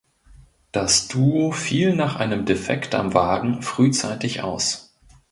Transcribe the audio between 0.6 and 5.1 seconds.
Das Duo fiel nach einem Defekt am Wagen frühzeitig aus.